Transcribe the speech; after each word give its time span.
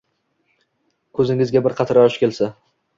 Ko’zingizga 1.21 1.65
bir 1.69 1.79
qatra 1.83 2.09
yosh 2.11 2.23
kelsa 2.27 2.55